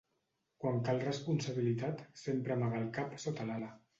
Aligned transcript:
Quan 0.63 0.79
cal 0.87 1.01
responsabilitat, 1.03 2.01
sempre 2.21 2.57
amaga 2.57 2.83
el 2.85 2.91
cap 2.99 3.15
sota 3.27 3.49
l'ala. 3.51 3.73